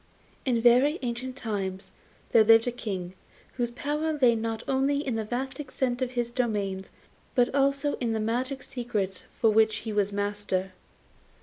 [0.45, 1.91] In very ancient times
[2.31, 3.13] there lived a King,
[3.53, 6.89] whose power lay not only in the vast extent of his dominions,
[7.35, 10.71] but also in the magic secrets of which he was master.